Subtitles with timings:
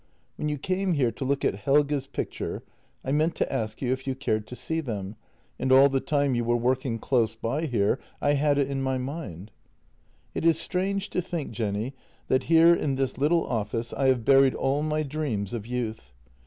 [0.35, 2.63] When you came here to look at Helge's picture
[3.05, 5.15] I meant to ask you if you cared to see them,
[5.59, 8.97] and all the time you were working close by here I had it in my
[8.97, 9.51] mind."
[10.33, 11.93] It is strange to think, Jenny,
[12.29, 16.13] that here in this little office I have buried all my dreams of youth.